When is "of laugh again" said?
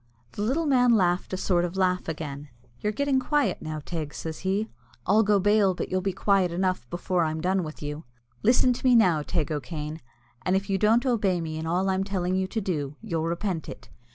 1.63-2.49